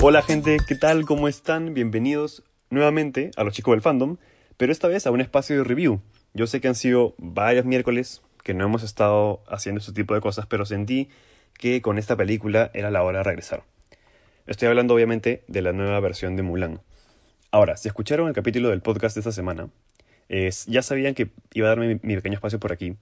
Hola 0.00 0.22
gente, 0.22 0.58
¿qué 0.64 0.76
tal? 0.76 1.04
¿Cómo 1.04 1.26
están? 1.26 1.74
Bienvenidos 1.74 2.44
nuevamente 2.70 3.32
a 3.36 3.42
los 3.42 3.52
chicos 3.52 3.72
del 3.72 3.82
fandom, 3.82 4.16
pero 4.56 4.70
esta 4.70 4.86
vez 4.86 5.08
a 5.08 5.10
un 5.10 5.20
espacio 5.20 5.56
de 5.56 5.64
review. 5.64 6.00
Yo 6.34 6.46
sé 6.46 6.60
que 6.60 6.68
han 6.68 6.76
sido 6.76 7.16
varios 7.18 7.64
miércoles 7.64 8.22
que 8.44 8.54
no 8.54 8.64
hemos 8.64 8.84
estado 8.84 9.42
haciendo 9.48 9.80
este 9.80 9.92
tipo 9.92 10.14
de 10.14 10.20
cosas, 10.20 10.46
pero 10.46 10.64
sentí 10.66 11.08
que 11.54 11.82
con 11.82 11.98
esta 11.98 12.16
película 12.16 12.70
era 12.74 12.92
la 12.92 13.02
hora 13.02 13.18
de 13.18 13.24
regresar. 13.24 13.64
Estoy 14.46 14.68
hablando 14.68 14.94
obviamente 14.94 15.42
de 15.48 15.62
la 15.62 15.72
nueva 15.72 15.98
versión 15.98 16.36
de 16.36 16.44
Mulan. 16.44 16.80
Ahora, 17.50 17.76
si 17.76 17.88
escucharon 17.88 18.28
el 18.28 18.34
capítulo 18.34 18.68
del 18.68 18.82
podcast 18.82 19.16
de 19.16 19.22
esta 19.22 19.32
semana, 19.32 19.68
ya 20.28 20.82
sabían 20.82 21.14
que 21.14 21.30
iba 21.54 21.66
a 21.66 21.70
darme 21.70 21.98
mi, 22.02 22.14
pequeño 22.14 22.36
espacio 22.36 22.60
por 22.60 22.70
aquí 22.70 22.94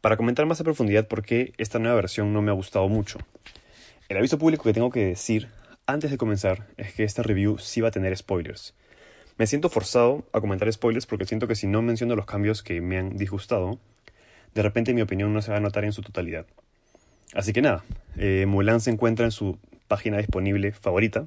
para 0.00 0.16
comentar 0.16 0.46
más 0.46 0.60
a 0.60 0.64
profundidad 0.64 1.08
por 1.08 1.24
qué 1.24 1.52
esta 1.58 1.80
nueva 1.80 1.96
versión 1.96 2.32
no 2.32 2.42
me 2.42 2.52
ha 2.52 2.54
gustado 2.54 2.88
mucho. 2.88 3.18
El 4.08 4.18
aviso 4.18 4.38
público 4.38 4.62
que 4.62 4.72
tengo 4.72 4.90
que 4.90 5.04
decir 5.04 5.48
antes 5.88 6.10
de 6.10 6.18
comenzar 6.18 6.66
es 6.76 6.92
que 6.92 7.02
esta 7.02 7.22
review 7.22 7.56
sí 7.58 7.80
va 7.80 7.88
a 7.88 7.90
tener 7.90 8.14
spoilers. 8.14 8.74
Me 9.38 9.46
siento 9.46 9.70
forzado 9.70 10.26
a 10.34 10.40
comentar 10.40 10.70
spoilers 10.70 11.06
porque 11.06 11.24
siento 11.24 11.48
que 11.48 11.54
si 11.54 11.66
no 11.66 11.80
menciono 11.80 12.14
los 12.14 12.26
cambios 12.26 12.62
que 12.62 12.82
me 12.82 12.98
han 12.98 13.16
disgustado, 13.16 13.78
de 14.54 14.62
repente 14.62 14.92
mi 14.92 15.00
opinión 15.00 15.32
no 15.32 15.40
se 15.40 15.50
va 15.50 15.56
a 15.56 15.60
notar 15.60 15.84
en 15.86 15.94
su 15.94 16.02
totalidad. 16.02 16.44
Así 17.32 17.54
que 17.54 17.62
nada, 17.62 17.84
eh, 18.18 18.44
Mulan 18.46 18.82
se 18.82 18.90
encuentra 18.90 19.24
en 19.24 19.30
su 19.30 19.58
página 19.88 20.18
disponible 20.18 20.72
favorita, 20.72 21.26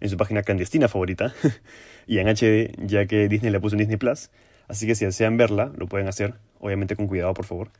en 0.00 0.08
su 0.08 0.16
página 0.16 0.42
clandestina 0.42 0.88
favorita, 0.88 1.32
y 2.08 2.18
en 2.18 2.26
HD, 2.26 2.74
ya 2.84 3.06
que 3.06 3.28
Disney 3.28 3.52
la 3.52 3.60
puso 3.60 3.76
en 3.76 3.78
Disney 3.78 3.96
Plus. 3.96 4.30
Así 4.66 4.88
que 4.88 4.96
si 4.96 5.04
desean 5.04 5.36
verla, 5.36 5.72
lo 5.76 5.86
pueden 5.86 6.08
hacer, 6.08 6.34
obviamente 6.58 6.96
con 6.96 7.06
cuidado, 7.06 7.32
por 7.32 7.44
favor. 7.44 7.70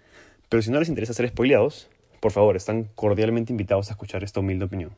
Pero 0.49 0.63
si 0.63 0.71
no 0.71 0.79
les 0.79 0.89
interesa 0.89 1.13
ser 1.13 1.29
spoileados, 1.29 1.89
por 2.21 2.31
favor, 2.31 2.55
están 2.55 2.85
cordialmente 2.95 3.53
invitados 3.53 3.89
a 3.89 3.95
escuchar 3.95 4.23
esta 4.23 4.39
humilde 4.39 4.67
opinión. 4.67 4.93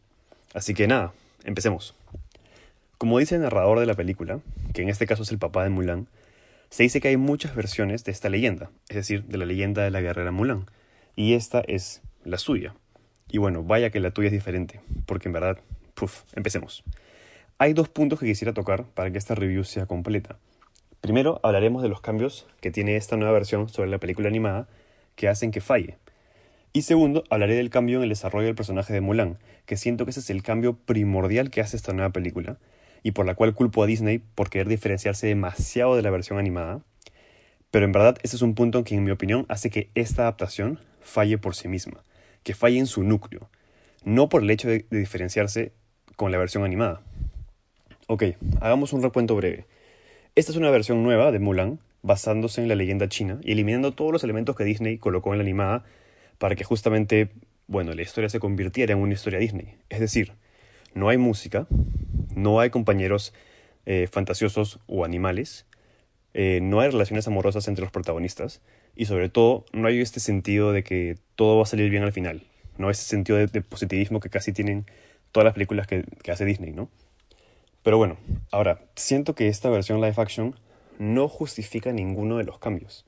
Así 0.57 0.73
que 0.73 0.87
nada, 0.87 1.13
empecemos. 1.45 1.95
Como 2.97 3.19
dice 3.19 3.35
el 3.35 3.43
narrador 3.43 3.79
de 3.79 3.85
la 3.85 3.93
película, 3.93 4.41
que 4.73 4.81
en 4.81 4.89
este 4.89 5.07
caso 5.07 5.23
es 5.23 5.31
el 5.31 5.39
papá 5.39 5.63
de 5.63 5.69
Mulan, 5.69 6.09
se 6.71 6.83
dice 6.83 6.99
que 6.99 7.09
hay 7.09 7.19
muchas 7.19 7.55
versiones 7.55 8.05
de 8.05 8.13
esta 8.13 8.31
leyenda, 8.31 8.71
es 8.89 8.97
decir, 8.97 9.25
de 9.25 9.37
la 9.37 9.45
leyenda 9.45 9.85
de 9.85 9.91
la 9.91 10.01
guerrera 10.01 10.31
Mulan, 10.31 10.65
y 11.15 11.35
esta 11.35 11.61
es 11.61 12.01
la 12.25 12.39
suya. 12.39 12.75
Y 13.29 13.37
bueno, 13.37 13.65
vaya 13.65 13.91
que 13.91 14.01
la 14.01 14.13
tuya 14.13 14.29
es 14.29 14.33
diferente, 14.33 14.81
porque 15.05 15.29
en 15.29 15.35
verdad, 15.35 15.59
puff, 15.93 16.23
empecemos. 16.33 16.85
Hay 17.59 17.75
dos 17.75 17.91
puntos 17.91 18.19
que 18.19 18.25
quisiera 18.25 18.55
tocar 18.55 18.87
para 18.87 19.11
que 19.11 19.19
esta 19.19 19.35
review 19.35 19.63
sea 19.63 19.85
completa. 19.85 20.39
Primero, 21.03 21.39
hablaremos 21.43 21.83
de 21.83 21.91
los 21.91 22.01
cambios 22.01 22.47
que 22.63 22.71
tiene 22.71 22.97
esta 22.97 23.19
nueva 23.19 23.35
versión 23.35 23.69
sobre 23.69 23.91
la 23.91 23.99
película 23.99 24.29
animada 24.29 24.69
que 25.17 25.29
hacen 25.29 25.51
que 25.51 25.61
falle. 25.61 25.99
Y 26.77 26.83
segundo, 26.83 27.25
hablaré 27.31 27.55
del 27.55 27.71
cambio 27.71 27.97
en 27.97 28.03
el 28.03 28.11
desarrollo 28.11 28.45
del 28.45 28.55
personaje 28.55 28.93
de 28.93 29.01
Mulan, 29.01 29.39
que 29.65 29.79
siento 29.79 30.05
que 30.05 30.11
ese 30.11 30.21
es 30.21 30.29
el 30.29 30.43
cambio 30.43 30.77
primordial 30.77 31.49
que 31.49 31.63
hace 31.63 31.75
esta 31.75 31.95
nueva 31.95 32.11
película, 32.11 32.59
y 33.03 33.13
por 33.13 33.25
la 33.25 33.35
cual 33.35 33.55
culpo 33.55 33.83
a 33.83 33.87
Disney 33.87 34.19
por 34.19 34.51
querer 34.51 34.69
diferenciarse 34.69 35.27
demasiado 35.27 35.97
de 35.97 36.03
la 36.03 36.11
versión 36.11 36.39
animada. 36.39 36.83
Pero 37.71 37.87
en 37.87 37.93
verdad 37.93 38.19
ese 38.23 38.37
es 38.37 38.43
un 38.43 38.55
punto 38.55 38.85
que 38.85 38.95
en 38.95 39.05
mi 39.05 39.11
opinión 39.11 39.47
hace 39.49 39.71
que 39.71 39.89
esta 39.95 40.25
adaptación 40.25 40.79
falle 41.01 41.39
por 41.39 41.55
sí 41.55 41.67
misma, 41.67 42.05
que 42.43 42.55
falle 42.55 42.79
en 42.79 42.87
su 42.87 43.05
núcleo, 43.05 43.49
no 44.05 44.29
por 44.29 44.43
el 44.43 44.51
hecho 44.51 44.69
de, 44.69 44.85
diferenciarse 44.91 45.73
con 46.17 46.31
la 46.31 46.37
versión 46.37 46.63
animada. 46.63 47.01
Ok, 48.07 48.23
hagamos 48.61 48.93
un 48.93 49.03
recuento 49.03 49.35
breve. 49.35 49.65
Esta 50.35 50.53
es 50.53 50.59
una 50.59 50.69
versión 50.69 51.03
nueva 51.03 51.33
de 51.33 51.39
Mulan, 51.39 51.79
basándose 52.03 52.61
en 52.61 52.69
la 52.69 52.75
leyenda 52.75 53.09
china 53.09 53.41
y 53.43 53.53
eliminando 53.53 53.95
todos 53.95 54.13
los 54.13 54.25
elementos 54.25 54.57
que 54.57 54.65
Disney 54.65 54.99
colocó 54.99 55.33
en 55.33 55.39
la 55.39 55.43
animada 55.45 55.87
para 56.39 56.55
que 56.57 56.65
justamente, 56.65 57.31
bueno, 57.67 57.93
la 57.95 58.03
historia 58.03 58.29
se 58.29 58.41
convirtiera 58.41 58.93
en 58.93 58.99
una 58.99 59.15
historia 59.15 59.39
Disney. 59.39 59.77
Es 59.89 60.01
decir, 60.01 60.33
no 60.95 61.09
hay 61.09 61.19
música, 61.19 61.67
no 62.35 62.61
hay 62.61 62.71
compañeros 62.71 63.35
eh, 63.87 64.09
fantasiosos 64.11 64.81
o 64.87 65.05
animales, 65.05 65.67
eh, 66.35 66.61
no 66.63 66.81
hay 66.81 66.91
relaciones 66.91 67.27
amorosas 67.27 67.69
entre 67.69 67.83
los 67.83 67.93
protagonistas 67.93 68.61
y 68.95 69.07
sobre 69.07 69.29
todo 69.29 69.65
no 69.73 69.89
hay 69.89 70.01
este 70.01 70.21
sentido 70.21 70.73
de 70.73 70.83
que 70.83 71.19
todo 71.35 71.57
va 71.57 71.63
a 71.63 71.67
salir 71.67 71.91
bien 71.91 72.03
al 72.03 72.13
final, 72.13 72.43
no 72.79 72.91
ese 72.91 73.05
sentido 73.05 73.39
de, 73.39 73.63
positivismo 73.63 74.21
que 74.21 74.29
casi 74.29 74.53
tienen 74.53 74.87
todas 75.33 75.45
las 75.45 75.55
películas 75.55 75.87
que, 75.87 76.05
que 76.23 76.33
hace 76.33 76.45
Disney, 76.45 76.73
¿no? 76.73 76.91
Pero 77.83 77.99
bueno, 77.99 78.17
ahora, 78.51 78.81
siento 78.97 79.35
que 79.35 79.49
esta 79.49 79.71
versión 79.71 80.01
live 80.01 80.15
action 80.17 80.57
no 80.99 81.29
justifica 81.29 81.93
ninguno 81.93 82.39
de 82.39 82.45
los 82.45 82.59
cambios. 82.59 83.05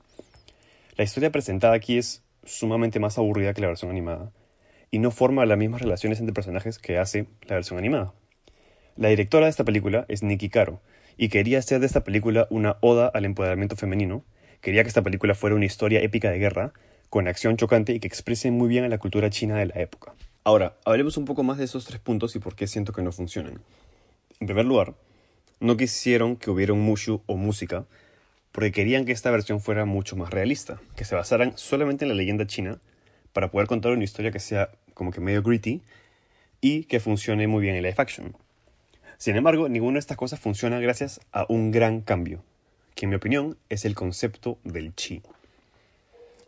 La 0.95 1.03
historia 1.03 1.31
presentada 1.31 1.73
aquí 1.73 1.97
es 1.97 2.23
sumamente 2.49 2.99
más 2.99 3.17
aburrida 3.17 3.53
que 3.53 3.61
la 3.61 3.67
versión 3.67 3.91
animada, 3.91 4.31
y 4.91 4.99
no 4.99 5.11
forma 5.11 5.45
las 5.45 5.57
mismas 5.57 5.81
relaciones 5.81 6.19
entre 6.19 6.33
personajes 6.33 6.79
que 6.79 6.97
hace 6.97 7.27
la 7.47 7.55
versión 7.55 7.79
animada. 7.79 8.13
La 8.95 9.09
directora 9.09 9.45
de 9.45 9.51
esta 9.51 9.63
película 9.63 10.05
es 10.09 10.23
Nikki 10.23 10.49
Caro, 10.49 10.81
y 11.15 11.29
quería 11.29 11.59
hacer 11.59 11.79
de 11.79 11.85
esta 11.85 12.03
película 12.03 12.47
una 12.49 12.77
oda 12.81 13.07
al 13.07 13.25
empoderamiento 13.25 13.75
femenino, 13.75 14.23
quería 14.61 14.83
que 14.83 14.89
esta 14.89 15.03
película 15.03 15.35
fuera 15.35 15.55
una 15.55 15.65
historia 15.65 16.01
épica 16.01 16.31
de 16.31 16.39
guerra, 16.39 16.73
con 17.09 17.27
acción 17.27 17.57
chocante 17.57 17.93
y 17.93 17.99
que 17.99 18.07
exprese 18.07 18.51
muy 18.51 18.67
bien 18.67 18.83
a 18.83 18.89
la 18.89 18.97
cultura 18.97 19.29
china 19.29 19.57
de 19.57 19.67
la 19.67 19.81
época. 19.81 20.13
Ahora, 20.43 20.77
hablemos 20.85 21.17
un 21.17 21.25
poco 21.25 21.43
más 21.43 21.57
de 21.57 21.65
esos 21.65 21.85
tres 21.85 21.99
puntos 21.99 22.35
y 22.35 22.39
por 22.39 22.55
qué 22.55 22.67
siento 22.67 22.93
que 22.93 23.01
no 23.01 23.11
funcionan. 23.11 23.61
En 24.39 24.47
primer 24.47 24.65
lugar, 24.65 24.95
no 25.59 25.75
quisieron 25.75 26.35
que 26.37 26.49
hubiera 26.49 26.73
un 26.73 26.81
mushu 26.81 27.21
o 27.25 27.35
música 27.35 27.85
porque 28.51 28.71
querían 28.71 29.05
que 29.05 29.11
esta 29.11 29.31
versión 29.31 29.61
fuera 29.61 29.85
mucho 29.85 30.15
más 30.15 30.31
realista, 30.31 30.81
que 30.95 31.05
se 31.05 31.15
basaran 31.15 31.57
solamente 31.57 32.05
en 32.05 32.09
la 32.09 32.15
leyenda 32.15 32.47
china 32.47 32.79
para 33.33 33.51
poder 33.51 33.67
contar 33.67 33.91
una 33.91 34.03
historia 34.03 34.31
que 34.31 34.39
sea 34.39 34.71
como 34.93 35.11
que 35.11 35.21
medio 35.21 35.43
gritty 35.43 35.81
y 36.61 36.83
que 36.85 36.99
funcione 36.99 37.47
muy 37.47 37.61
bien 37.61 37.75
en 37.75 37.83
live 37.83 37.95
action. 37.97 38.35
Sin 39.17 39.35
embargo, 39.35 39.69
ninguna 39.69 39.95
de 39.95 39.99
estas 39.99 40.17
cosas 40.17 40.39
funciona 40.39 40.79
gracias 40.79 41.19
a 41.31 41.45
un 41.49 41.71
gran 41.71 42.01
cambio, 42.01 42.43
que 42.95 43.05
en 43.05 43.11
mi 43.11 43.15
opinión 43.15 43.57
es 43.69 43.85
el 43.85 43.95
concepto 43.95 44.57
del 44.63 44.95
chi. 44.95 45.21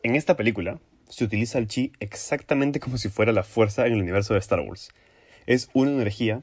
En 0.04 0.16
esta 0.16 0.36
película 0.36 0.80
se 1.10 1.26
utiliza 1.26 1.58
el 1.58 1.68
chi 1.68 1.92
exactamente 2.00 2.80
como 2.80 2.98
si 2.98 3.10
fuera 3.10 3.34
la 3.34 3.44
fuerza 3.44 3.86
en 3.86 3.94
el 3.94 4.02
universo 4.02 4.34
de 4.34 4.40
Star 4.40 4.62
Wars. 4.62 4.90
Es 5.46 5.70
una 5.74 5.92
energía 5.92 6.42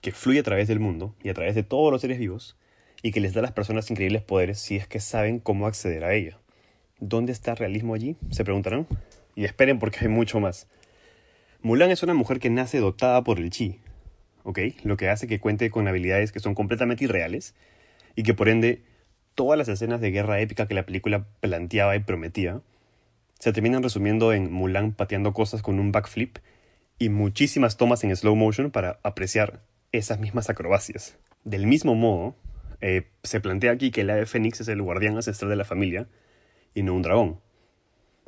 que 0.00 0.12
fluye 0.12 0.40
a 0.40 0.44
través 0.44 0.66
del 0.68 0.80
mundo 0.80 1.14
y 1.22 1.28
a 1.28 1.34
través 1.34 1.54
de 1.54 1.62
todos 1.62 1.92
los 1.92 2.00
seres 2.00 2.18
vivos 2.18 2.56
y 3.02 3.12
que 3.12 3.20
les 3.20 3.34
da 3.34 3.40
a 3.40 3.42
las 3.42 3.52
personas 3.52 3.90
increíbles 3.90 4.22
poderes 4.22 4.58
si 4.58 4.76
es 4.76 4.86
que 4.86 5.00
saben 5.00 5.38
cómo 5.38 5.66
acceder 5.66 6.04
a 6.04 6.14
ella. 6.14 6.38
¿Dónde 6.98 7.32
está 7.32 7.52
el 7.52 7.56
realismo 7.58 7.94
allí? 7.94 8.16
Se 8.30 8.44
preguntarán. 8.44 8.86
Y 9.34 9.44
esperen 9.44 9.78
porque 9.78 9.98
hay 10.00 10.08
mucho 10.08 10.40
más. 10.40 10.66
Mulan 11.62 11.90
es 11.90 12.02
una 12.02 12.14
mujer 12.14 12.38
que 12.38 12.48
nace 12.48 12.78
dotada 12.78 13.22
por 13.22 13.38
el 13.38 13.50
chi, 13.50 13.80
¿ok? 14.44 14.58
Lo 14.82 14.96
que 14.96 15.08
hace 15.08 15.26
que 15.26 15.40
cuente 15.40 15.70
con 15.70 15.88
habilidades 15.88 16.32
que 16.32 16.40
son 16.40 16.54
completamente 16.54 17.04
irreales 17.04 17.54
y 18.14 18.22
que 18.22 18.34
por 18.34 18.48
ende 18.48 18.82
todas 19.34 19.58
las 19.58 19.68
escenas 19.68 20.00
de 20.00 20.10
guerra 20.10 20.40
épica 20.40 20.66
que 20.66 20.74
la 20.74 20.86
película 20.86 21.26
planteaba 21.40 21.96
y 21.96 22.00
prometía 22.00 22.62
se 23.38 23.52
terminan 23.52 23.82
resumiendo 23.82 24.32
en 24.32 24.50
Mulan 24.50 24.92
pateando 24.92 25.34
cosas 25.34 25.62
con 25.62 25.78
un 25.78 25.92
backflip 25.92 26.38
y 26.98 27.10
muchísimas 27.10 27.76
tomas 27.76 28.02
en 28.04 28.16
slow 28.16 28.34
motion 28.34 28.70
para 28.70 28.98
apreciar 29.02 29.60
esas 29.92 30.18
mismas 30.18 30.48
acrobacias. 30.48 31.18
Del 31.44 31.66
mismo 31.66 31.94
modo, 31.94 32.34
eh, 32.80 33.08
se 33.22 33.40
plantea 33.40 33.72
aquí 33.72 33.90
que 33.90 34.02
el 34.02 34.10
ave 34.10 34.26
fénix 34.26 34.60
es 34.60 34.68
el 34.68 34.82
guardián 34.82 35.16
ancestral 35.16 35.50
de 35.50 35.56
la 35.56 35.64
familia 35.64 36.08
y 36.74 36.82
no 36.82 36.94
un 36.94 37.02
dragón. 37.02 37.40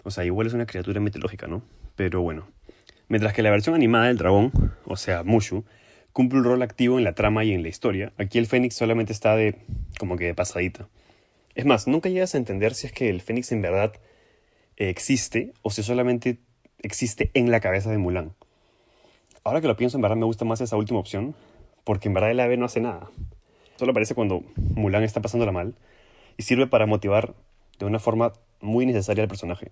O 0.04 0.10
sea, 0.10 0.24
igual 0.24 0.46
es 0.46 0.54
una 0.54 0.66
criatura 0.66 1.00
mitológica, 1.00 1.46
¿no? 1.46 1.62
Pero 1.96 2.22
bueno. 2.22 2.48
Mientras 3.08 3.32
que 3.32 3.42
la 3.42 3.50
versión 3.50 3.74
animada 3.74 4.06
del 4.06 4.18
dragón, 4.18 4.52
o 4.84 4.96
sea, 4.96 5.22
Mushu, 5.22 5.64
cumple 6.12 6.40
un 6.40 6.44
rol 6.44 6.62
activo 6.62 6.98
en 6.98 7.04
la 7.04 7.14
trama 7.14 7.44
y 7.44 7.52
en 7.52 7.62
la 7.62 7.68
historia, 7.68 8.12
aquí 8.18 8.38
el 8.38 8.46
fénix 8.46 8.74
solamente 8.74 9.12
está 9.12 9.34
de 9.34 9.56
como 9.98 10.16
que 10.16 10.26
de 10.26 10.34
pasadita. 10.34 10.88
Es 11.54 11.64
más, 11.64 11.86
nunca 11.86 12.08
llegas 12.08 12.34
a 12.34 12.38
entender 12.38 12.74
si 12.74 12.86
es 12.86 12.92
que 12.92 13.08
el 13.08 13.20
fénix 13.20 13.50
en 13.52 13.62
verdad 13.62 13.92
existe 14.76 15.52
o 15.62 15.70
si 15.70 15.82
solamente 15.82 16.38
existe 16.80 17.30
en 17.34 17.50
la 17.50 17.60
cabeza 17.60 17.90
de 17.90 17.98
Mulan. 17.98 18.34
Ahora 19.42 19.60
que 19.60 19.68
lo 19.68 19.76
pienso, 19.76 19.96
en 19.96 20.02
verdad 20.02 20.16
me 20.16 20.26
gusta 20.26 20.44
más 20.44 20.60
esa 20.60 20.76
última 20.76 21.00
opción, 21.00 21.34
porque 21.84 22.08
en 22.08 22.14
verdad 22.14 22.30
el 22.30 22.40
ave 22.40 22.56
no 22.56 22.66
hace 22.66 22.80
nada. 22.80 23.10
Solo 23.78 23.92
aparece 23.92 24.16
cuando 24.16 24.42
Mulan 24.74 25.04
está 25.04 25.22
pasándola 25.22 25.52
mal 25.52 25.74
y 26.36 26.42
sirve 26.42 26.66
para 26.66 26.86
motivar 26.86 27.34
de 27.78 27.86
una 27.86 28.00
forma 28.00 28.32
muy 28.60 28.86
necesaria 28.86 29.22
al 29.22 29.28
personaje. 29.28 29.70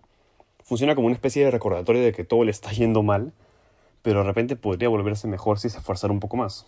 Funciona 0.62 0.94
como 0.94 1.08
una 1.08 1.14
especie 1.16 1.44
de 1.44 1.50
recordatorio 1.50 2.02
de 2.02 2.12
que 2.12 2.22
todo 2.22 2.44
le 2.44 2.52
está 2.52 2.70
yendo 2.70 3.02
mal, 3.02 3.32
pero 4.02 4.20
de 4.20 4.26
repente 4.26 4.54
podría 4.54 4.88
volverse 4.88 5.26
mejor 5.26 5.58
si 5.58 5.68
se 5.70 5.78
esforzara 5.78 6.12
un 6.12 6.20
poco 6.20 6.36
más. 6.36 6.66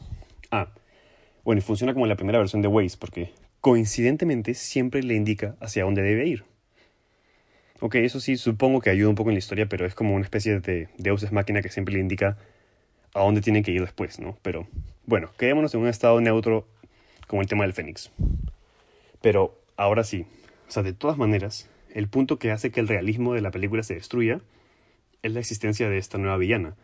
Ah, 0.50 0.72
bueno, 1.44 1.60
y 1.60 1.62
funciona 1.62 1.94
como 1.94 2.06
la 2.06 2.16
primera 2.16 2.40
versión 2.40 2.60
de 2.60 2.66
Waze, 2.66 2.96
porque 2.98 3.30
coincidentemente 3.60 4.54
siempre 4.54 5.04
le 5.04 5.14
indica 5.14 5.54
hacia 5.60 5.84
dónde 5.84 6.02
debe 6.02 6.26
ir. 6.26 6.44
Ok, 7.80 7.94
eso 7.96 8.18
sí, 8.18 8.36
supongo 8.36 8.80
que 8.80 8.90
ayuda 8.90 9.10
un 9.10 9.14
poco 9.14 9.30
en 9.30 9.36
la 9.36 9.38
historia, 9.38 9.68
pero 9.68 9.86
es 9.86 9.94
como 9.94 10.16
una 10.16 10.24
especie 10.24 10.58
de 10.58 10.88
Deus 10.98 11.30
máquina 11.30 11.62
que 11.62 11.68
siempre 11.68 11.94
le 11.94 12.00
indica 12.00 12.36
a 13.14 13.20
dónde 13.20 13.42
tienen 13.42 13.62
que 13.62 13.70
ir 13.70 13.80
después, 13.80 14.18
¿no? 14.18 14.36
Pero 14.42 14.66
bueno, 15.06 15.30
quedémonos 15.38 15.72
en 15.74 15.82
un 15.82 15.86
estado 15.86 16.20
neutro 16.20 16.66
como 17.28 17.42
el 17.42 17.48
tema 17.48 17.62
del 17.62 17.72
Fénix. 17.72 18.10
Pero 19.22 19.56
ahora 19.76 20.02
sí, 20.02 20.26
o 20.66 20.70
sea, 20.72 20.82
de 20.82 20.92
todas 20.92 21.16
maneras, 21.16 21.68
el 21.94 22.08
punto 22.08 22.40
que 22.40 22.50
hace 22.50 22.72
que 22.72 22.80
el 22.80 22.88
realismo 22.88 23.34
de 23.34 23.40
la 23.40 23.52
película 23.52 23.84
se 23.84 23.94
destruya 23.94 24.40
es 25.22 25.32
la 25.32 25.38
existencia 25.38 25.88
de 25.88 25.98
esta 25.98 26.18
nueva 26.18 26.36
villana, 26.36 26.74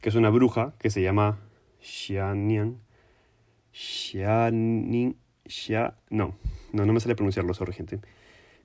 que 0.00 0.08
es 0.10 0.14
una 0.14 0.30
bruja 0.30 0.74
que 0.78 0.90
se 0.90 1.02
llama 1.02 1.40
Xiannian, 1.80 2.78
Xianin... 3.72 5.16
Xia... 5.46 5.94
No, 6.10 6.36
no, 6.72 6.86
no 6.86 6.92
me 6.92 7.00
sale 7.00 7.14
pronunciarlo, 7.14 7.52
sorry, 7.54 7.72
gente. 7.72 8.00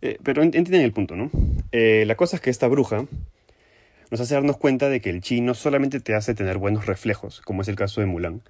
Eh, 0.01 0.17
pero 0.23 0.43
entienden 0.43 0.81
el 0.81 0.93
punto, 0.93 1.15
¿no? 1.15 1.29
Eh, 1.71 2.05
la 2.07 2.15
cosa 2.15 2.37
es 2.37 2.41
que 2.41 2.49
esta 2.49 2.67
bruja 2.67 3.05
nos 4.11 4.21
hace 4.21 4.33
darnos 4.33 4.57
cuenta 4.57 4.87
de 4.89 5.01
que 5.01 5.09
el 5.09 5.21
chi 5.21 5.41
no 5.41 5.53
solamente 5.53 5.99
te 5.99 6.15
hace 6.15 6.33
tener 6.33 6.57
buenos 6.57 6.85
reflejos, 6.85 7.41
como 7.41 7.61
es 7.61 7.67
el 7.67 7.75
caso 7.75 8.01
de 8.01 8.07
Mulan, 8.07 8.41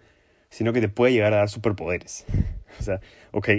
sino 0.50 0.74
que 0.74 0.81
te 0.81 0.90
puede 0.90 1.13
llegar 1.13 1.34
a 1.34 1.38
dar 1.38 1.50
superpoderes. 1.50 2.25
o 2.80 2.84
sea, 2.84 3.01
ok, 3.31 3.50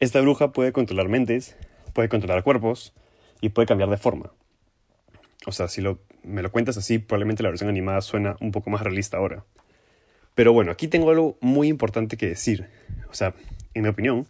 esta 0.00 0.20
bruja 0.20 0.52
puede 0.52 0.72
controlar 0.72 1.08
mentes, 1.08 1.56
puede 1.92 2.08
controlar 2.08 2.42
cuerpos 2.42 2.94
y 3.40 3.50
puede 3.50 3.66
cambiar 3.66 3.90
de 3.90 3.96
forma. 3.96 4.32
O 5.46 5.52
sea, 5.52 5.68
si 5.68 5.82
me 6.22 6.42
lo 6.42 6.52
cuentas 6.52 6.76
así, 6.76 6.98
probablemente 6.98 7.42
la 7.42 7.48
versión 7.50 7.70
animada 7.70 8.00
suena 8.00 8.36
un 8.40 8.52
poco 8.52 8.70
más 8.70 8.82
realista 8.82 9.16
ahora. 9.16 9.44
Pero 10.34 10.52
bueno, 10.52 10.70
aquí 10.70 10.88
tengo 10.88 11.10
algo 11.10 11.36
muy 11.40 11.68
importante 11.68 12.16
que 12.16 12.28
decir. 12.28 12.68
O 13.10 13.14
sea, 13.14 13.34
en 13.74 13.82
mi 13.82 13.88
opinión, 13.88 14.26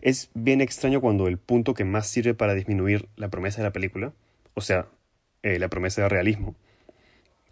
es 0.00 0.30
bien 0.34 0.60
extraño 0.60 1.00
cuando 1.00 1.26
el 1.26 1.38
punto 1.38 1.74
que 1.74 1.84
más 1.84 2.06
sirve 2.06 2.34
para 2.34 2.54
disminuir 2.54 3.08
la 3.16 3.28
promesa 3.28 3.58
de 3.58 3.64
la 3.64 3.72
película, 3.72 4.12
o 4.54 4.60
sea, 4.60 4.86
eh, 5.42 5.58
la 5.58 5.68
promesa 5.68 6.02
de 6.02 6.08
realismo, 6.08 6.54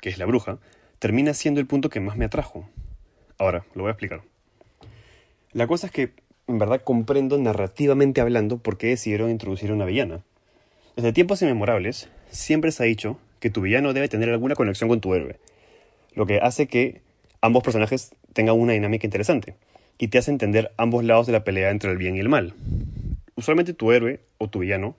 que 0.01 0.09
es 0.09 0.19
la 0.19 0.27
bruja, 0.27 0.59
termina 0.99 1.35
siendo 1.35 1.61
el 1.61 1.67
punto 1.67 1.89
que 1.91 2.01
más 2.01 2.17
me 2.17 2.25
atrajo. 2.25 2.69
Ahora, 3.39 3.65
lo 3.75 3.83
voy 3.83 3.89
a 3.89 3.93
explicar. 3.93 4.23
La 5.53 5.67
cosa 5.67 5.87
es 5.87 5.93
que, 5.93 6.13
en 6.47 6.59
verdad, 6.59 6.83
comprendo 6.83 7.39
narrativamente 7.39 8.21
hablando 8.21 8.59
por 8.59 8.79
qué 8.79 8.89
decidieron 8.89 9.31
introducir 9.31 9.73
una 9.73 9.85
villana. 9.85 10.23
Desde 10.97 11.13
tiempos 11.13 11.43
inmemorables, 11.43 12.09
siempre 12.31 12.73
se 12.73 12.83
ha 12.83 12.87
dicho 12.87 13.19
que 13.41 13.51
tu 13.51 13.61
villano 13.61 13.93
debe 13.93 14.09
tener 14.09 14.31
alguna 14.31 14.55
conexión 14.55 14.89
con 14.89 15.01
tu 15.01 15.15
héroe, 15.15 15.37
lo 16.15 16.27
que 16.27 16.39
hace 16.39 16.67
que 16.67 17.03
ambos 17.41 17.63
personajes 17.63 18.15
tengan 18.33 18.59
una 18.59 18.73
dinámica 18.73 19.07
interesante 19.07 19.55
y 19.99 20.09
te 20.09 20.19
hace 20.19 20.31
entender 20.31 20.73
ambos 20.77 21.05
lados 21.05 21.27
de 21.27 21.33
la 21.33 21.45
pelea 21.45 21.71
entre 21.71 21.91
el 21.91 21.99
bien 21.99 22.17
y 22.17 22.21
el 22.21 22.29
mal. 22.29 22.55
Usualmente 23.35 23.75
tu 23.75 23.93
héroe 23.93 24.21
o 24.39 24.49
tu 24.49 24.61
villano 24.61 24.97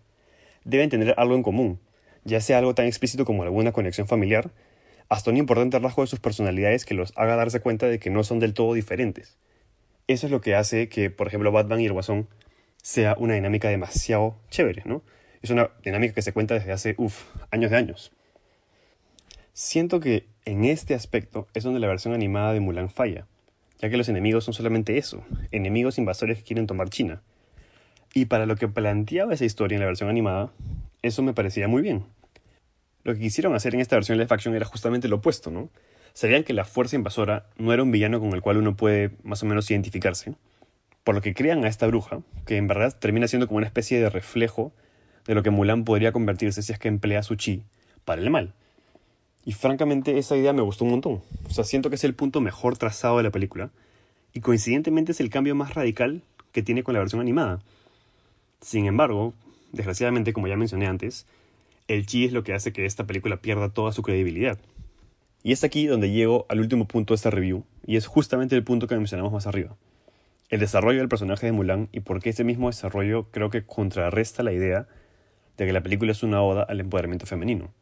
deben 0.63 0.89
tener 0.89 1.13
algo 1.17 1.35
en 1.35 1.43
común, 1.43 1.79
ya 2.23 2.41
sea 2.41 2.59
algo 2.59 2.75
tan 2.75 2.85
explícito 2.85 3.25
como 3.25 3.43
alguna 3.43 3.71
conexión 3.71 4.07
familiar, 4.07 4.51
hasta 5.09 5.31
un 5.31 5.37
importante 5.37 5.79
rasgo 5.79 6.01
de 6.01 6.07
sus 6.07 6.19
personalidades 6.19 6.85
que 6.85 6.93
los 6.93 7.13
haga 7.15 7.35
darse 7.35 7.59
cuenta 7.59 7.87
de 7.87 7.99
que 7.99 8.09
no 8.09 8.23
son 8.23 8.39
del 8.39 8.53
todo 8.53 8.73
diferentes. 8.73 9.37
Eso 10.07 10.27
es 10.27 10.31
lo 10.31 10.41
que 10.41 10.55
hace 10.55 10.89
que, 10.89 11.09
por 11.09 11.27
ejemplo, 11.27 11.51
Batman 11.51 11.81
y 11.81 11.85
el 11.85 11.93
Guasón 11.93 12.27
sea 12.81 13.15
una 13.17 13.33
dinámica 13.33 13.69
demasiado 13.69 14.35
chévere, 14.49 14.83
¿no? 14.85 15.01
Es 15.41 15.49
una 15.49 15.69
dinámica 15.83 16.13
que 16.13 16.21
se 16.21 16.33
cuenta 16.33 16.53
desde 16.53 16.71
hace, 16.71 16.95
uff, 16.97 17.25
años 17.51 17.71
de 17.71 17.77
años. 17.77 18.11
Siento 19.53 19.99
que 19.99 20.25
en 20.45 20.65
este 20.65 20.93
aspecto 20.93 21.47
es 21.53 21.63
donde 21.63 21.79
la 21.79 21.87
versión 21.87 22.13
animada 22.13 22.53
de 22.53 22.59
Mulan 22.59 22.89
falla, 22.89 23.27
ya 23.79 23.89
que 23.89 23.97
los 23.97 24.09
enemigos 24.09 24.45
son 24.45 24.53
solamente 24.53 24.97
eso, 24.97 25.25
enemigos 25.51 25.97
invasores 25.97 26.37
que 26.37 26.43
quieren 26.43 26.67
tomar 26.67 26.89
China. 26.89 27.21
Y 28.13 28.25
para 28.25 28.45
lo 28.45 28.55
que 28.55 28.67
planteaba 28.67 29.33
esa 29.33 29.45
historia 29.45 29.75
en 29.75 29.81
la 29.81 29.87
versión 29.87 30.09
animada, 30.09 30.51
eso 31.01 31.21
me 31.21 31.33
parecía 31.33 31.67
muy 31.67 31.81
bien. 31.81 32.05
Lo 33.07 33.13
que 33.13 33.21
quisieron 33.21 33.55
hacer 33.55 33.73
en 33.73 33.79
esta 33.79 33.95
versión 33.95 34.17
de 34.17 34.25
live 34.25 34.35
action 34.35 34.53
era 34.53 34.65
justamente 34.65 35.07
lo 35.07 35.15
opuesto, 35.15 35.49
¿no? 35.49 35.69
Sabían 36.11 36.43
que 36.43 36.51
la 36.51 36.65
fuerza 36.65 36.97
invasora 36.97 37.45
no 37.57 37.71
era 37.71 37.81
un 37.81 37.89
villano 37.89 38.19
con 38.19 38.33
el 38.33 38.41
cual 38.41 38.57
uno 38.57 38.75
puede 38.75 39.11
más 39.23 39.41
o 39.43 39.45
menos 39.45 39.71
identificarse, 39.71 40.33
por 41.05 41.15
lo 41.15 41.21
que 41.21 41.33
crean 41.33 41.63
a 41.63 41.69
esta 41.69 41.87
bruja, 41.87 42.19
que 42.45 42.57
en 42.57 42.67
verdad 42.67 42.93
termina 42.99 43.29
siendo 43.29 43.47
como 43.47 43.59
una 43.59 43.65
especie 43.65 44.01
de 44.01 44.09
reflejo 44.09 44.73
de 45.25 45.35
lo 45.35 45.41
que 45.41 45.51
Mulan 45.51 45.85
podría 45.85 46.11
convertirse 46.11 46.61
si 46.61 46.73
es 46.73 46.79
que 46.79 46.89
emplea 46.89 47.23
su 47.23 47.35
chi 47.35 47.63
para 48.03 48.21
el 48.21 48.29
mal. 48.29 48.55
Y 49.45 49.53
francamente 49.53 50.17
esa 50.17 50.35
idea 50.35 50.51
me 50.51 50.61
gustó 50.61 50.83
un 50.83 50.91
montón. 50.91 51.21
O 51.49 51.53
sea, 51.53 51.63
siento 51.63 51.87
que 51.87 51.95
es 51.95 52.03
el 52.03 52.13
punto 52.13 52.41
mejor 52.41 52.77
trazado 52.77 53.15
de 53.15 53.23
la 53.23 53.31
película. 53.31 53.69
Y 54.33 54.41
coincidentemente 54.41 55.13
es 55.13 55.21
el 55.21 55.29
cambio 55.29 55.55
más 55.55 55.75
radical 55.75 56.23
que 56.51 56.61
tiene 56.61 56.83
con 56.83 56.93
la 56.93 56.99
versión 56.99 57.21
animada. 57.21 57.61
Sin 58.59 58.85
embargo, 58.85 59.33
desgraciadamente, 59.71 60.33
como 60.33 60.49
ya 60.49 60.57
mencioné 60.57 60.87
antes, 60.87 61.25
el 61.87 62.05
chi 62.05 62.25
es 62.25 62.33
lo 62.33 62.43
que 62.43 62.53
hace 62.53 62.73
que 62.73 62.85
esta 62.85 63.05
película 63.05 63.37
pierda 63.37 63.69
toda 63.69 63.91
su 63.91 64.01
credibilidad. 64.01 64.57
Y 65.43 65.53
es 65.53 65.63
aquí 65.63 65.87
donde 65.87 66.11
llego 66.11 66.45
al 66.49 66.59
último 66.59 66.87
punto 66.87 67.13
de 67.13 67.15
esta 67.15 67.29
review, 67.29 67.63
y 67.85 67.95
es 67.95 68.07
justamente 68.07 68.55
el 68.55 68.63
punto 68.63 68.87
que 68.87 68.95
mencionamos 68.95 69.31
más 69.31 69.47
arriba. 69.47 69.77
El 70.49 70.59
desarrollo 70.59 70.99
del 70.99 71.09
personaje 71.09 71.45
de 71.45 71.51
Mulan 71.51 71.89
y 71.91 72.01
por 72.01 72.21
qué 72.21 72.29
ese 72.29 72.43
mismo 72.43 72.67
desarrollo 72.67 73.29
creo 73.31 73.49
que 73.49 73.65
contrarresta 73.65 74.43
la 74.43 74.53
idea 74.53 74.87
de 75.57 75.65
que 75.65 75.73
la 75.73 75.81
película 75.81 76.11
es 76.11 76.23
una 76.23 76.41
oda 76.41 76.63
al 76.63 76.79
empoderamiento 76.79 77.25
femenino. 77.25 77.73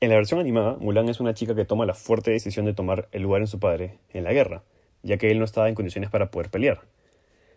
En 0.00 0.10
la 0.10 0.16
versión 0.16 0.40
animada, 0.40 0.76
Mulan 0.78 1.08
es 1.08 1.20
una 1.20 1.34
chica 1.34 1.54
que 1.54 1.64
toma 1.64 1.86
la 1.86 1.94
fuerte 1.94 2.30
decisión 2.30 2.66
de 2.66 2.74
tomar 2.74 3.08
el 3.12 3.22
lugar 3.22 3.40
en 3.40 3.46
su 3.46 3.58
padre 3.58 3.98
en 4.12 4.24
la 4.24 4.32
guerra, 4.32 4.62
ya 5.02 5.16
que 5.16 5.30
él 5.30 5.38
no 5.38 5.44
estaba 5.44 5.68
en 5.68 5.74
condiciones 5.74 6.10
para 6.10 6.30
poder 6.30 6.50
pelear. 6.50 6.82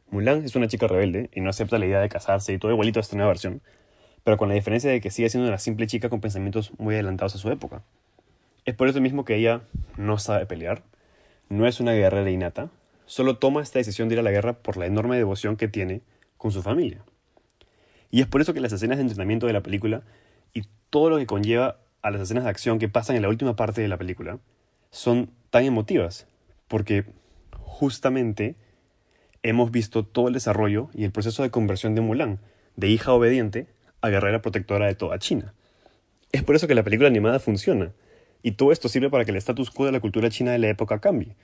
Mulan 0.09 0.43
es 0.43 0.55
una 0.55 0.67
chica 0.67 0.87
rebelde 0.87 1.29
y 1.33 1.41
no 1.41 1.49
acepta 1.49 1.77
la 1.77 1.85
idea 1.85 1.99
de 1.99 2.09
casarse 2.09 2.53
y 2.53 2.57
todo 2.57 2.71
igualito 2.71 2.99
a 2.99 3.01
esta 3.01 3.15
nueva 3.15 3.29
versión, 3.29 3.61
pero 4.23 4.37
con 4.37 4.49
la 4.49 4.55
diferencia 4.55 4.89
de 4.89 5.01
que 5.01 5.11
sigue 5.11 5.29
siendo 5.29 5.47
una 5.47 5.57
simple 5.57 5.87
chica 5.87 6.09
con 6.09 6.21
pensamientos 6.21 6.71
muy 6.77 6.95
adelantados 6.95 7.35
a 7.35 7.37
su 7.37 7.49
época. 7.49 7.83
Es 8.65 8.75
por 8.75 8.87
eso 8.87 9.01
mismo 9.01 9.25
que 9.25 9.35
ella 9.35 9.61
no 9.97 10.17
sabe 10.17 10.45
pelear, 10.45 10.83
no 11.49 11.65
es 11.67 11.79
una 11.79 11.93
guerrera 11.93 12.29
innata, 12.29 12.69
solo 13.05 13.37
toma 13.37 13.61
esta 13.61 13.79
decisión 13.79 14.07
de 14.07 14.15
ir 14.15 14.19
a 14.19 14.23
la 14.23 14.31
guerra 14.31 14.53
por 14.53 14.77
la 14.77 14.85
enorme 14.85 15.17
devoción 15.17 15.55
que 15.55 15.67
tiene 15.67 16.01
con 16.37 16.51
su 16.51 16.61
familia. 16.61 17.03
Y 18.11 18.21
es 18.21 18.27
por 18.27 18.41
eso 18.41 18.53
que 18.53 18.59
las 18.59 18.71
escenas 18.71 18.97
de 18.97 19.03
entrenamiento 19.03 19.47
de 19.47 19.53
la 19.53 19.61
película 19.61 20.03
y 20.53 20.63
todo 20.89 21.09
lo 21.09 21.17
que 21.17 21.25
conlleva 21.25 21.77
a 22.01 22.11
las 22.11 22.21
escenas 22.21 22.43
de 22.43 22.49
acción 22.49 22.79
que 22.79 22.89
pasan 22.89 23.15
en 23.15 23.21
la 23.21 23.29
última 23.29 23.55
parte 23.55 23.81
de 23.81 23.87
la 23.87 23.97
película 23.97 24.39
son 24.91 25.31
tan 25.49 25.63
emotivas, 25.63 26.27
porque 26.67 27.05
justamente 27.51 28.55
hemos 29.43 29.71
visto 29.71 30.03
todo 30.03 30.27
el 30.27 30.33
desarrollo 30.33 30.89
y 30.93 31.03
el 31.03 31.11
proceso 31.11 31.43
de 31.43 31.51
conversión 31.51 31.95
de 31.95 32.01
Mulan, 32.01 32.39
de 32.75 32.89
hija 32.89 33.13
obediente 33.13 33.67
a 34.01 34.09
guerrera 34.09 34.41
protectora 34.41 34.87
de 34.87 34.95
toda 34.95 35.19
China. 35.19 35.53
Es 36.31 36.43
por 36.43 36.55
eso 36.55 36.67
que 36.67 36.75
la 36.75 36.83
película 36.83 37.07
animada 37.07 37.39
funciona, 37.39 37.91
y 38.43 38.51
todo 38.51 38.71
esto 38.71 38.87
sirve 38.87 39.09
para 39.09 39.25
que 39.25 39.31
el 39.31 39.37
status 39.37 39.71
quo 39.71 39.85
de 39.85 39.91
la 39.91 39.99
cultura 39.99 40.29
china 40.29 40.51
de 40.51 40.59
la 40.59 40.69
época 40.69 40.99
cambie. 40.99 41.35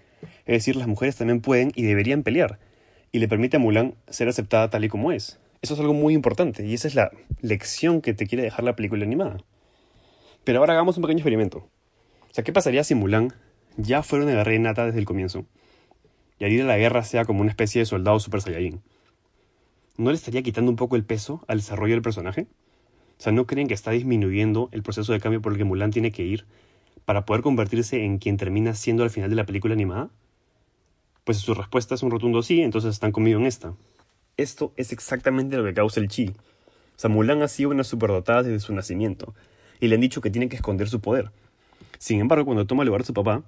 Es 0.45 0.53
decir, 0.53 0.75
las 0.75 0.87
mujeres 0.87 1.15
también 1.15 1.41
pueden 1.41 1.71
y 1.75 1.83
deberían 1.83 2.23
pelear, 2.23 2.59
y 3.11 3.19
le 3.19 3.27
permite 3.27 3.57
a 3.57 3.59
Mulan 3.59 3.95
ser 4.09 4.27
aceptada 4.27 4.69
tal 4.69 4.85
y 4.85 4.89
como 4.89 5.11
es. 5.11 5.39
Eso 5.61 5.73
es 5.73 5.79
algo 5.79 5.93
muy 5.93 6.13
importante, 6.13 6.65
y 6.65 6.73
esa 6.73 6.87
es 6.87 6.95
la 6.95 7.11
lección 7.41 8.01
que 8.01 8.13
te 8.13 8.27
quiere 8.27 8.43
dejar 8.43 8.63
la 8.63 8.75
película 8.75 9.03
animada. 9.03 9.37
Pero 10.43 10.59
ahora 10.59 10.73
hagamos 10.73 10.97
un 10.97 11.01
pequeño 11.01 11.19
experimento. 11.19 11.67
O 12.29 12.33
sea, 12.33 12.43
¿qué 12.43 12.53
pasaría 12.53 12.83
si 12.83 12.93
Mulan 12.95 13.33
ya 13.77 14.03
fuera 14.03 14.25
una 14.25 14.35
guerrera 14.35 14.59
nata 14.59 14.85
desde 14.85 14.99
el 14.99 15.05
comienzo? 15.05 15.45
Y 16.37 16.45
al 16.45 16.51
ir 16.51 16.63
la 16.65 16.77
guerra 16.77 17.03
sea 17.03 17.25
como 17.25 17.41
una 17.41 17.49
especie 17.49 17.79
de 17.79 17.85
soldado 17.85 18.19
super 18.19 18.41
saiyajin. 18.41 18.81
¿No 19.97 20.09
le 20.09 20.15
estaría 20.15 20.43
quitando 20.43 20.69
un 20.69 20.75
poco 20.75 20.95
el 20.95 21.05
peso 21.05 21.43
al 21.47 21.59
desarrollo 21.59 21.93
del 21.93 22.01
personaje? 22.01 22.47
O 23.17 23.21
sea, 23.21 23.31
¿no 23.31 23.47
creen 23.47 23.67
que 23.67 23.73
está 23.73 23.91
disminuyendo 23.91 24.67
el 24.73 24.83
proceso 24.83 25.13
de 25.13 25.21
cambio 25.21 25.41
por 25.41 25.53
el 25.53 25.57
que 25.57 25.63
Mulan 25.63 25.91
tiene 25.91 26.11
que 26.11 26.23
ir 26.23 26.45
para 27.05 27.25
poder 27.25 27.41
convertirse 27.41 28.03
en 28.03 28.17
quien 28.17 28.35
termina 28.35 28.73
siendo 28.73 29.03
al 29.03 29.09
final 29.09 29.29
de 29.29 29.37
la 29.37 29.45
película 29.45 29.73
animada? 29.73 30.09
Pues 31.23 31.37
su 31.37 31.53
respuesta 31.53 31.95
es 31.95 32.03
un 32.03 32.11
rotundo 32.11 32.43
sí, 32.43 32.61
entonces 32.61 32.93
están 32.93 33.13
conmigo 33.13 33.39
en 33.39 33.45
esta. 33.45 33.73
Esto 34.35 34.73
es 34.75 34.91
exactamente 34.91 35.55
lo 35.55 35.63
que 35.63 35.73
causa 35.73 36.01
el 36.01 36.09
chi. 36.09 36.27
O 36.27 36.99
sea, 36.99 37.09
Mulan 37.09 37.41
ha 37.41 37.47
sido 37.47 37.69
una 37.69 37.85
superdotada 37.85 38.43
desde 38.43 38.59
su 38.59 38.73
nacimiento 38.73 39.33
y 39.79 39.87
le 39.87 39.95
han 39.95 40.01
dicho 40.01 40.19
que 40.19 40.29
tiene 40.29 40.49
que 40.49 40.57
esconder 40.57 40.89
su 40.89 40.99
poder. 40.99 41.31
Sin 41.99 42.19
embargo, 42.19 42.45
cuando 42.45 42.67
toma 42.67 42.83
lugar 42.83 43.05
su 43.05 43.13
papá, 43.13 43.43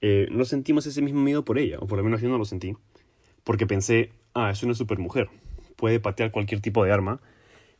eh, 0.00 0.28
no 0.30 0.44
sentimos 0.44 0.86
ese 0.86 1.02
mismo 1.02 1.20
miedo 1.20 1.44
por 1.44 1.58
ella, 1.58 1.78
o 1.80 1.86
por 1.86 1.98
lo 1.98 2.04
menos 2.04 2.20
yo 2.20 2.28
no 2.28 2.38
lo 2.38 2.44
sentí, 2.44 2.76
porque 3.44 3.66
pensé, 3.66 4.12
ah, 4.34 4.50
es 4.50 4.62
una 4.62 4.74
supermujer, 4.74 5.28
puede 5.76 6.00
patear 6.00 6.30
cualquier 6.30 6.60
tipo 6.60 6.84
de 6.84 6.92
arma 6.92 7.20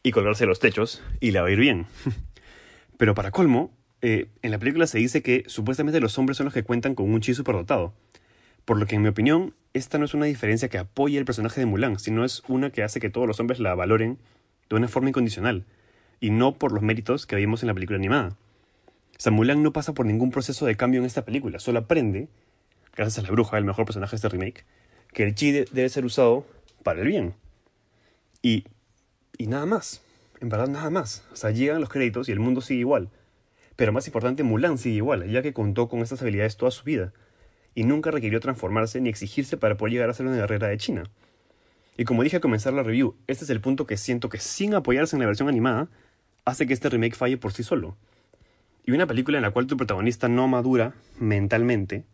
y 0.02 0.12
colgarse 0.12 0.46
los 0.46 0.60
techos 0.60 1.02
y 1.20 1.32
le 1.32 1.40
va 1.40 1.48
a 1.48 1.50
ir 1.50 1.58
bien. 1.58 1.86
Pero 2.96 3.14
para 3.14 3.30
colmo, 3.30 3.72
eh, 4.02 4.28
en 4.42 4.50
la 4.50 4.58
película 4.58 4.86
se 4.86 4.98
dice 4.98 5.22
que 5.22 5.44
supuestamente 5.46 6.00
los 6.00 6.16
hombres 6.18 6.36
son 6.36 6.44
los 6.44 6.54
que 6.54 6.62
cuentan 6.62 6.94
con 6.94 7.10
un 7.10 7.20
chi 7.20 7.34
superdotado, 7.34 7.92
por 8.64 8.78
lo 8.78 8.86
que 8.86 8.96
en 8.96 9.02
mi 9.02 9.08
opinión, 9.08 9.54
esta 9.74 9.98
no 9.98 10.04
es 10.04 10.14
una 10.14 10.26
diferencia 10.26 10.68
que 10.68 10.78
apoye 10.78 11.18
el 11.18 11.24
personaje 11.24 11.60
de 11.60 11.66
Mulan, 11.66 11.98
sino 11.98 12.24
es 12.24 12.42
una 12.48 12.70
que 12.70 12.82
hace 12.82 13.00
que 13.00 13.10
todos 13.10 13.26
los 13.26 13.40
hombres 13.40 13.60
la 13.60 13.74
valoren 13.74 14.18
de 14.68 14.76
una 14.76 14.88
forma 14.88 15.08
incondicional 15.08 15.64
y 16.20 16.30
no 16.30 16.58
por 16.58 16.72
los 16.72 16.82
méritos 16.82 17.26
que 17.26 17.36
vimos 17.36 17.62
en 17.62 17.68
la 17.68 17.74
película 17.74 17.98
animada. 17.98 18.36
Samuel 19.18 19.62
no 19.62 19.72
pasa 19.72 19.94
por 19.94 20.06
ningún 20.06 20.30
proceso 20.30 20.66
de 20.66 20.76
cambio 20.76 21.00
en 21.00 21.06
esta 21.06 21.24
película, 21.24 21.58
solo 21.58 21.78
aprende, 21.78 22.28
gracias 22.94 23.18
a 23.18 23.22
la 23.22 23.32
bruja, 23.32 23.56
el 23.58 23.64
mejor 23.64 23.86
personaje 23.86 24.12
de 24.12 24.16
este 24.16 24.28
remake, 24.28 24.64
que 25.12 25.22
el 25.24 25.34
chi 25.34 25.52
debe 25.52 25.88
ser 25.88 26.04
usado 26.04 26.46
para 26.82 27.00
el 27.00 27.08
bien. 27.08 27.34
Y, 28.46 28.64
nada 29.40 29.66
más, 29.66 30.02
en 30.40 30.48
verdad 30.48 30.68
nada 30.68 30.88
más. 30.88 31.24
O 31.32 31.36
sea, 31.36 31.50
llegan 31.50 31.80
los 31.80 31.88
créditos 31.88 32.28
y 32.28 32.32
el 32.32 32.38
mundo 32.38 32.60
sigue 32.60 32.78
igual. 32.78 33.10
Pero 33.74 33.92
más 33.92 34.06
importante, 34.06 34.44
Mulan 34.44 34.78
sigue 34.78 34.98
igual, 34.98 35.28
ya 35.28 35.42
que 35.42 35.52
contó 35.52 35.88
con 35.88 35.98
estas 35.98 36.22
habilidades 36.22 36.56
toda 36.56 36.70
su 36.70 36.84
vida, 36.84 37.12
y 37.74 37.82
nunca 37.82 38.12
requirió 38.12 38.38
transformarse 38.38 39.00
ni 39.00 39.08
exigirse 39.08 39.56
para 39.56 39.76
poder 39.76 39.94
llegar 39.94 40.10
a 40.10 40.14
ser 40.14 40.26
una 40.26 40.36
guerrera 40.36 40.68
de 40.68 40.78
China. 40.78 41.02
Y 41.96 42.04
como 42.04 42.22
dije 42.22 42.36
al 42.36 42.42
comenzar 42.42 42.72
la 42.72 42.84
review, 42.84 43.16
este 43.26 43.42
es 43.42 43.50
el 43.50 43.60
punto 43.60 43.84
que 43.84 43.96
siento 43.96 44.28
que 44.28 44.38
sin 44.38 44.74
apoyarse 44.74 45.16
en 45.16 45.20
la 45.20 45.26
versión 45.26 45.48
animada, 45.48 45.88
hace 46.44 46.68
que 46.68 46.72
este 46.72 46.88
remake 46.88 47.16
falle 47.16 47.38
por 47.38 47.52
sí 47.52 47.64
solo. 47.64 47.96
Y 48.84 48.92
una 48.92 49.08
película 49.08 49.38
en 49.38 49.42
la 49.42 49.50
cual 49.50 49.66
tu 49.66 49.76
protagonista 49.76 50.28
no 50.28 50.46
madura 50.46 50.94
mentalmente, 51.18 52.04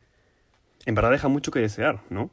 en 0.87 0.95
verdad 0.95 1.11
deja 1.11 1.29
mucho 1.29 1.51
que 1.51 1.61
desear, 1.61 2.01
¿no? 2.09 2.31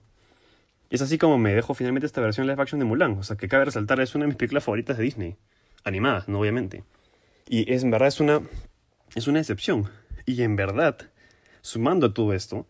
Es 0.89 1.01
así 1.01 1.17
como 1.17 1.37
me 1.37 1.53
dejo 1.53 1.73
finalmente 1.73 2.07
esta 2.07 2.21
versión 2.21 2.47
live 2.47 2.61
action 2.61 2.79
de 2.79 2.85
Mulan. 2.85 3.17
O 3.19 3.23
sea, 3.23 3.37
que 3.37 3.47
cabe 3.47 3.65
resaltar, 3.65 3.99
es 4.01 4.15
una 4.15 4.23
de 4.23 4.29
mis 4.29 4.37
películas 4.37 4.63
favoritas 4.63 4.97
de 4.97 5.03
Disney. 5.03 5.35
Animadas, 5.83 6.27
no 6.27 6.39
obviamente. 6.39 6.83
Y 7.47 7.71
es, 7.71 7.83
en 7.83 7.91
verdad 7.91 8.07
es 8.07 8.19
una, 8.19 8.41
es 9.15 9.27
una 9.27 9.39
excepción. 9.39 9.89
Y 10.25 10.41
en 10.41 10.55
verdad, 10.55 10.97
sumando 11.61 12.07
a 12.07 12.13
todo 12.13 12.33
esto, 12.33 12.65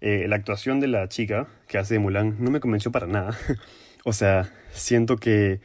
eh, 0.00 0.26
la 0.28 0.36
actuación 0.36 0.78
de 0.78 0.86
la 0.86 1.08
chica 1.08 1.48
que 1.66 1.78
hace 1.78 1.94
de 1.94 2.00
Mulan 2.00 2.36
no 2.38 2.50
me 2.50 2.60
convenció 2.60 2.92
para 2.92 3.06
nada. 3.06 3.36
o 4.04 4.12
sea, 4.12 4.52
siento 4.70 5.16
que 5.16 5.60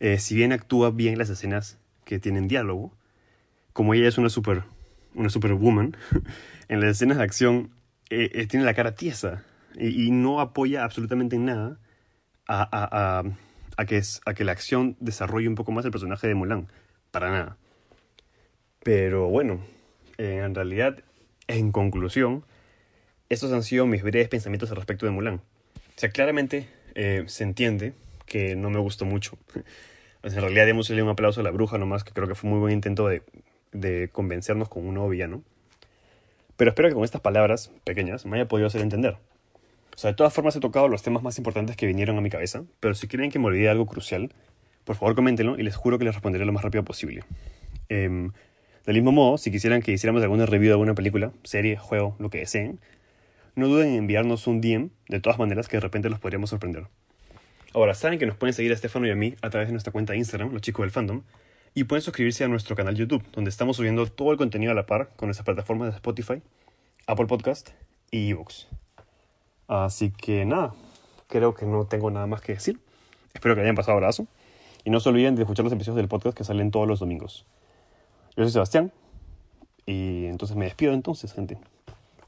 eh, 0.00 0.18
si 0.18 0.34
bien 0.34 0.52
actúa 0.52 0.90
bien 0.90 1.18
las 1.18 1.28
escenas 1.28 1.78
que 2.04 2.18
tienen 2.18 2.48
diálogo, 2.48 2.92
como 3.74 3.92
ella 3.92 4.08
es 4.08 4.16
una 4.16 4.30
super, 4.30 4.64
una 5.14 5.28
superwoman, 5.28 5.96
en 6.68 6.80
las 6.80 6.92
escenas 6.92 7.18
de 7.18 7.24
acción 7.24 7.70
eh, 8.08 8.46
tiene 8.46 8.64
la 8.64 8.72
cara 8.72 8.94
tiesa 8.94 9.44
y, 9.78 10.10
no 10.10 10.40
apoya 10.40 10.84
absolutamente 10.84 11.36
en 11.36 11.44
nada 11.46 11.78
a, 12.48 12.68
a, 12.70 13.22
a, 13.76 13.84
que 13.84 14.02
a 14.24 14.34
que 14.34 14.44
la 14.44 14.52
acción 14.52 14.96
desarrolle 15.00 15.48
un 15.48 15.54
poco 15.54 15.72
más 15.72 15.84
el 15.84 15.90
personaje 15.90 16.26
de 16.26 16.34
Mulan. 16.34 16.68
Para 17.10 17.30
nada. 17.30 17.56
Pero 18.82 19.28
bueno, 19.28 19.60
en 20.18 20.54
realidad, 20.54 20.98
en 21.48 21.72
conclusión, 21.72 22.44
estos 23.28 23.52
han 23.52 23.62
sido 23.62 23.86
mis 23.86 24.02
breves 24.02 24.28
pensamientos 24.28 24.70
al 24.70 24.76
respecto 24.76 25.06
de 25.06 25.12
Mulan. 25.12 25.36
O 25.36 25.98
sea, 25.98 26.10
claramente 26.10 26.68
eh, 26.94 27.24
se 27.26 27.44
entiende 27.44 27.94
que 28.26 28.56
no 28.56 28.70
me 28.70 28.78
gustó 28.78 29.04
mucho. 29.04 29.38
en 30.22 30.40
realidad, 30.40 30.68
hemos 30.68 30.90
un 30.90 31.08
aplauso 31.08 31.40
a 31.40 31.44
la 31.44 31.50
bruja 31.50 31.78
nomás, 31.78 32.04
que 32.04 32.12
creo 32.12 32.28
que 32.28 32.34
fue 32.34 32.48
un 32.48 32.56
muy 32.56 32.60
buen 32.60 32.72
intento 32.72 33.08
de, 33.08 33.22
de 33.72 34.08
convencernos 34.12 34.68
con 34.68 34.86
un 34.86 34.94
nuevo 34.94 35.08
villano. 35.08 35.42
Pero 36.56 36.70
espero 36.70 36.88
que 36.88 36.94
con 36.94 37.04
estas 37.04 37.20
palabras 37.20 37.70
pequeñas 37.84 38.24
me 38.24 38.36
haya 38.36 38.48
podido 38.48 38.66
hacer 38.66 38.80
entender. 38.80 39.18
O 39.96 39.98
sea, 39.98 40.10
de 40.10 40.14
todas 40.14 40.32
formas 40.32 40.54
he 40.54 40.60
tocado 40.60 40.86
los 40.88 41.02
temas 41.02 41.22
más 41.22 41.38
importantes 41.38 41.74
que 41.74 41.86
vinieron 41.86 42.16
a 42.18 42.20
mi 42.20 42.30
cabeza, 42.30 42.64
pero 42.80 42.94
si 42.94 43.08
quieren 43.08 43.30
que 43.30 43.38
me 43.38 43.46
olvide 43.46 43.68
algo 43.68 43.86
crucial, 43.86 44.30
por 44.84 44.94
favor 44.94 45.16
coméntenlo 45.16 45.58
y 45.58 45.62
les 45.62 45.74
juro 45.74 45.98
que 45.98 46.04
les 46.04 46.14
responderé 46.14 46.44
lo 46.44 46.52
más 46.52 46.62
rápido 46.62 46.84
posible. 46.84 47.24
Eh, 47.88 48.30
del 48.86 48.94
mismo 48.94 49.10
modo, 49.10 49.36
si 49.36 49.50
quisieran 49.50 49.82
que 49.82 49.90
hiciéramos 49.90 50.22
alguna 50.22 50.46
review 50.46 50.68
de 50.68 50.72
alguna 50.74 50.94
película, 50.94 51.32
serie, 51.42 51.76
juego, 51.76 52.14
lo 52.20 52.30
que 52.30 52.38
deseen, 52.38 52.78
no 53.56 53.66
duden 53.66 53.88
en 53.88 53.94
enviarnos 53.96 54.46
un 54.46 54.60
DM, 54.60 54.90
de 55.08 55.18
todas 55.18 55.40
maneras 55.40 55.66
que 55.66 55.78
de 55.78 55.80
repente 55.80 56.08
los 56.08 56.20
podríamos 56.20 56.50
sorprender. 56.50 56.84
Ahora, 57.74 57.94
saben 57.94 58.18
que 58.18 58.26
nos 58.26 58.36
pueden 58.36 58.54
seguir 58.54 58.70
a 58.70 58.74
Estefano 58.74 59.06
y 59.06 59.10
a 59.10 59.16
mí 59.16 59.34
a 59.42 59.50
través 59.50 59.68
de 59.68 59.72
nuestra 59.72 59.92
cuenta 59.92 60.12
de 60.12 60.18
Instagram, 60.18 60.52
los 60.52 60.62
chicos 60.62 60.84
del 60.84 60.92
fandom, 60.92 61.22
y 61.74 61.84
pueden 61.84 62.02
suscribirse 62.02 62.44
a 62.44 62.48
nuestro 62.48 62.76
canal 62.76 62.94
YouTube, 62.94 63.24
donde 63.32 63.50
estamos 63.50 63.76
subiendo 63.76 64.06
todo 64.06 64.30
el 64.30 64.38
contenido 64.38 64.72
a 64.72 64.74
la 64.74 64.86
par 64.86 65.10
con 65.16 65.26
nuestras 65.28 65.46
plataformas 65.46 65.90
de 65.90 65.96
Spotify, 65.96 66.42
Apple 67.06 67.26
Podcast 67.26 67.70
y 68.10 68.30
Evox. 68.30 68.68
Así 69.68 70.10
que 70.10 70.44
nada, 70.44 70.74
creo 71.28 71.54
que 71.54 71.66
no 71.66 71.84
tengo 71.86 72.10
nada 72.10 72.26
más 72.26 72.40
que 72.40 72.54
decir. 72.54 72.78
Espero 73.34 73.54
que 73.54 73.62
hayan 73.62 73.74
pasado 73.74 73.96
abrazo. 73.96 74.26
Y 74.84 74.90
no 74.90 75.00
se 75.00 75.08
olviden 75.08 75.34
de 75.34 75.42
escuchar 75.42 75.64
los 75.64 75.72
episodios 75.72 75.96
del 75.96 76.08
podcast 76.08 76.36
que 76.36 76.44
salen 76.44 76.70
todos 76.70 76.86
los 76.86 77.00
domingos. 77.00 77.44
Yo 78.36 78.44
soy 78.44 78.52
Sebastián. 78.52 78.92
Y 79.84 80.26
entonces 80.26 80.56
me 80.56 80.64
despido 80.64 80.92
entonces, 80.92 81.32
gente. 81.32 81.58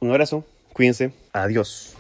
Un 0.01 0.11
abrazo. 0.11 0.45
Cuídense. 0.73 1.13
Adiós. 1.33 1.97